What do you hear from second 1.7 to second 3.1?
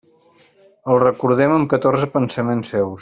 catorze pensaments seus.